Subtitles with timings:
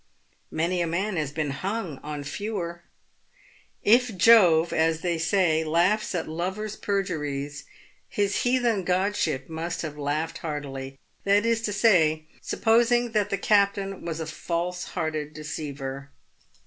[0.49, 2.81] Many a man has been hung on fewer.
[3.83, 7.65] If Jove, as they say, laughs at lovers' perjuries,
[8.09, 14.03] his heathen godship must have laughed heartily— that is to say, supposing that the captain
[14.03, 16.09] was a false hearted deceiver.